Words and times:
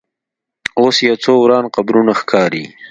اوس 0.79 0.95
یو 1.07 1.15
څو 1.23 1.31
وران 1.41 1.65
قبرونه 1.75 2.13
ښکاري. 2.19 2.63